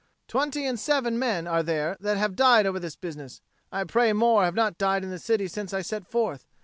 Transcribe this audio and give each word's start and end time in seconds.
Twenty 0.27 0.65
and 0.65 0.79
seven 0.79 1.19
men 1.19 1.45
are 1.45 1.61
there 1.61 1.95
that 1.99 2.17
have 2.17 2.35
died 2.35 2.65
over 2.65 2.79
this 2.79 2.95
business. 2.95 3.39
I 3.71 3.83
pray 3.83 4.13
more 4.13 4.45
have 4.45 4.55
not 4.55 4.79
died 4.79 5.03
in 5.03 5.11
the 5.11 5.19
city 5.19 5.47
since 5.47 5.75
I 5.75 5.83
set 5.83 6.07
forth. 6.07 6.47